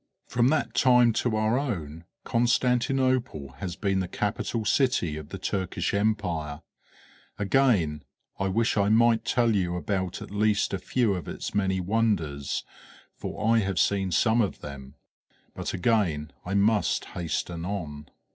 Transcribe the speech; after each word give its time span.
From 0.25 0.47
that 0.47 0.73
time 0.73 1.13
to 1.13 1.35
our 1.35 1.59
own 1.59 2.05
Constantinople 2.23 3.51
has 3.59 3.75
been 3.75 3.99
the 3.99 4.07
capital 4.07 4.65
city 4.65 5.15
of 5.15 5.29
the 5.29 5.37
Turkish 5.37 5.93
Empire. 5.93 6.63
Again, 7.37 8.01
I 8.39 8.47
wish 8.47 8.77
I 8.77 8.89
might 8.89 9.25
tell 9.25 9.55
you 9.55 9.75
about 9.75 10.19
at 10.19 10.31
least 10.31 10.73
a 10.73 10.79
few 10.79 11.13
of 11.13 11.27
its 11.27 11.53
many 11.53 11.79
wonders, 11.79 12.63
for 13.13 13.47
I 13.55 13.59
have 13.59 13.77
seen 13.77 14.11
some 14.11 14.41
of 14.41 14.61
them, 14.61 14.95
but 15.53 15.71
again 15.71 16.33
I 16.47 16.55
must 16.55 17.05
hasten 17.13 17.63
on. 17.63 18.09